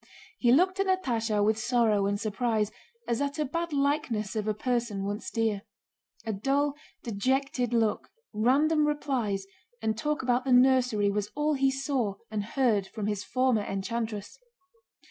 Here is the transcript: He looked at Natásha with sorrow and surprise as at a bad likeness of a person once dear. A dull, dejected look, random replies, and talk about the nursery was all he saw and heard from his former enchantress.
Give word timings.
He 0.39 0.51
looked 0.51 0.79
at 0.79 0.87
Natásha 0.87 1.45
with 1.45 1.59
sorrow 1.59 2.07
and 2.07 2.19
surprise 2.19 2.71
as 3.07 3.21
at 3.21 3.37
a 3.37 3.45
bad 3.45 3.71
likeness 3.71 4.35
of 4.35 4.47
a 4.47 4.53
person 4.55 5.03
once 5.05 5.29
dear. 5.29 5.61
A 6.25 6.33
dull, 6.33 6.73
dejected 7.03 7.71
look, 7.71 8.09
random 8.33 8.87
replies, 8.87 9.45
and 9.79 9.95
talk 9.95 10.23
about 10.23 10.43
the 10.43 10.53
nursery 10.53 11.11
was 11.11 11.29
all 11.35 11.53
he 11.53 11.69
saw 11.69 12.15
and 12.31 12.43
heard 12.43 12.87
from 12.87 13.05
his 13.05 13.23
former 13.23 13.61
enchantress. 13.63 14.39